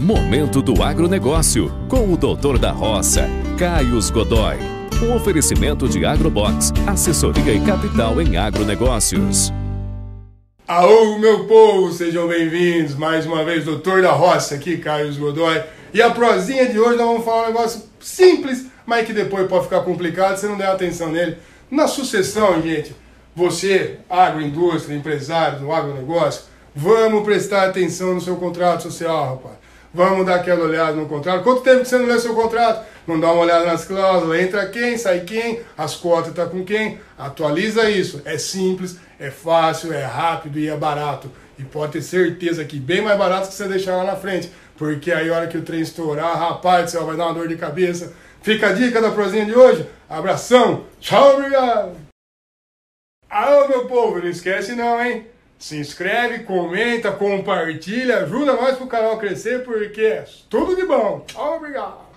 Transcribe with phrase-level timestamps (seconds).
[0.00, 4.56] Momento do Agronegócio, com o doutor da roça, Caios Godoy.
[5.02, 9.52] Um oferecimento de Agrobox, assessoria e capital em agronegócios.
[10.66, 15.62] Aô, meu povo, sejam bem-vindos mais uma vez, doutor da roça, aqui, Caios Godoy.
[15.92, 19.64] E a prosinha de hoje nós vamos falar um negócio simples, mas que depois pode
[19.64, 21.36] ficar complicado se não der atenção nele.
[21.70, 22.96] Na sucessão, gente,
[23.36, 26.44] você, agroindústria, empresário do agronegócio,
[26.74, 29.60] vamos prestar atenção no seu contrato social, rapaz.
[29.92, 31.42] Vamos dar aquela olhada no contrato.
[31.42, 32.86] Quanto tempo que você não lê seu contrato?
[33.06, 37.00] Não dá uma olhada nas cláusulas, entra quem, sai quem, as cotas tá com quem.
[37.18, 38.22] Atualiza isso.
[38.24, 41.30] É simples, é fácil, é rápido e é barato.
[41.58, 44.50] E pode ter certeza que bem mais barato que você deixar lá na frente.
[44.76, 47.48] Porque aí a hora que o trem estourar, rapaz do céu, vai dar uma dor
[47.48, 48.14] de cabeça.
[48.42, 49.86] Fica a dica da prosinha de hoje.
[50.08, 50.84] Abração.
[51.00, 51.96] Tchau, obrigado.
[53.28, 55.26] Ah, meu povo, não esquece não, hein?
[55.60, 61.24] Se inscreve, comenta, compartilha, ajuda nós pro canal crescer porque é tudo de bom.
[61.36, 62.09] Obrigado.